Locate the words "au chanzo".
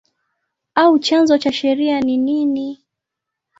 0.83-1.37